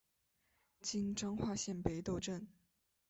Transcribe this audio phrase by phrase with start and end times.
[0.81, 2.47] 今彰化县北斗镇。